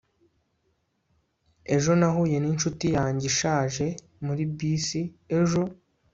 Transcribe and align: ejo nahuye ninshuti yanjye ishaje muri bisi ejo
ejo 1.75 1.91
nahuye 1.99 2.37
ninshuti 2.39 2.85
yanjye 2.97 3.25
ishaje 3.31 3.85
muri 4.25 4.43
bisi 4.55 5.01
ejo 5.39 5.61